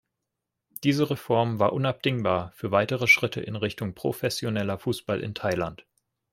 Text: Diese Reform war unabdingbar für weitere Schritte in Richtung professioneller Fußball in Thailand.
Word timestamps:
Diese 0.83 1.11
Reform 1.11 1.59
war 1.59 1.73
unabdingbar 1.73 2.51
für 2.55 2.71
weitere 2.71 3.05
Schritte 3.05 3.39
in 3.41 3.55
Richtung 3.55 3.93
professioneller 3.93 4.79
Fußball 4.79 5.19
in 5.21 5.35
Thailand. 5.35 5.85